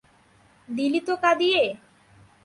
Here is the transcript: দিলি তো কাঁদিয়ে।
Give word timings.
দিলি 0.69 0.99
তো 1.07 1.13
কাঁদিয়ে। 1.23 1.63